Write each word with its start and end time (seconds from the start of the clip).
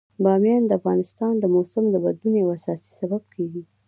بامیان 0.23 0.63
د 0.67 0.71
افغانستان 0.79 1.33
د 1.39 1.45
موسم 1.55 1.83
د 1.91 1.95
بدلون 2.03 2.33
یو 2.41 2.53
اساسي 2.57 2.91
سبب 2.99 3.21
کېږي. 3.33 3.63